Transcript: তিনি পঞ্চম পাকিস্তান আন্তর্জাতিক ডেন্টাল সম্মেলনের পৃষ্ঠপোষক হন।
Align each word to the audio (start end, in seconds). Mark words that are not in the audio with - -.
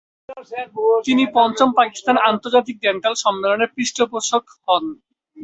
তিনি 1.05 1.23
পঞ্চম 1.35 1.69
পাকিস্তান 1.79 2.15
আন্তর্জাতিক 2.29 2.75
ডেন্টাল 2.83 3.13
সম্মেলনের 3.23 3.73
পৃষ্ঠপোষক 3.75 4.43
হন। 4.65 4.83